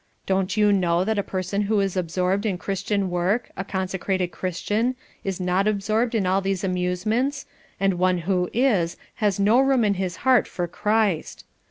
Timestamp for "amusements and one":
6.63-8.17